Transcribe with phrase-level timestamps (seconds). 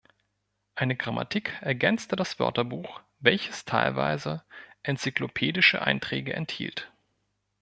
[0.73, 4.43] Eine Grammatik ergänzte das Wörterbuch, welches teilweise
[4.81, 6.91] enzyklopädische Einträge enthielt.